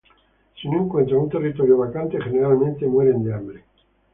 Si 0.59 0.67
no 0.67 0.81
encuentran 0.81 1.19
un 1.21 1.29
territorio 1.29 1.77
vacante, 1.77 2.17
generalmente 2.19 2.87
mueren 2.87 3.23
de 3.23 3.33
hambre. 3.35 3.63